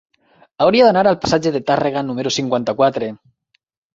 [0.63, 3.13] Hauria d'anar al passatge de Tàrrega número cinquanta-quatre.